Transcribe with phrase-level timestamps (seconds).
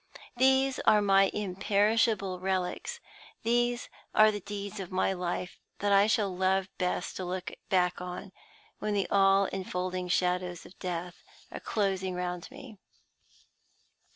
[0.37, 2.99] These are my imperishable relics;
[3.43, 8.01] these are the deeds of my life that I shall love best to look back
[8.01, 8.31] on,
[8.79, 12.79] when the all infolding shadows of death are closing round me.